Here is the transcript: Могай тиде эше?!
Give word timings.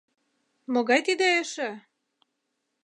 Могай 0.73 0.99
тиде 1.07 1.27
эше?! 1.41 1.69